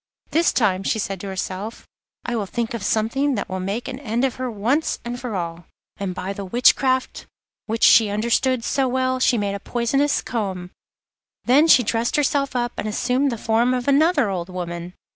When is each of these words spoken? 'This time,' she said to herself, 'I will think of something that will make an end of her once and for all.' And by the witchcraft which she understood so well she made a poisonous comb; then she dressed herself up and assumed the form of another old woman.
'This 0.31 0.51
time,' 0.51 0.81
she 0.81 0.97
said 0.97 1.21
to 1.21 1.27
herself, 1.27 1.87
'I 2.25 2.35
will 2.35 2.45
think 2.47 2.73
of 2.73 2.81
something 2.81 3.35
that 3.35 3.47
will 3.47 3.59
make 3.59 3.87
an 3.87 3.99
end 3.99 4.25
of 4.25 4.37
her 4.37 4.49
once 4.49 4.97
and 5.05 5.19
for 5.19 5.35
all.' 5.35 5.65
And 5.97 6.15
by 6.15 6.33
the 6.33 6.43
witchcraft 6.43 7.27
which 7.67 7.83
she 7.83 8.09
understood 8.09 8.63
so 8.63 8.87
well 8.87 9.19
she 9.19 9.37
made 9.37 9.53
a 9.53 9.59
poisonous 9.59 10.23
comb; 10.23 10.71
then 11.45 11.67
she 11.67 11.83
dressed 11.83 12.15
herself 12.15 12.55
up 12.55 12.71
and 12.77 12.87
assumed 12.87 13.31
the 13.31 13.37
form 13.37 13.75
of 13.75 13.87
another 13.87 14.27
old 14.31 14.49
woman. 14.49 14.95